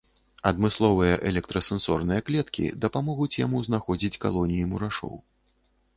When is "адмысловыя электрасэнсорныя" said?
0.51-2.25